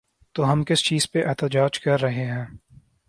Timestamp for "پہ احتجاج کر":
1.11-2.01